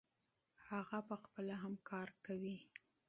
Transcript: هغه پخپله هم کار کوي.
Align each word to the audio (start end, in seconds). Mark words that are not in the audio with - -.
هغه 0.67 0.99
پخپله 1.09 1.55
هم 1.63 1.73
کار 1.89 2.09
کوي. 2.25 2.57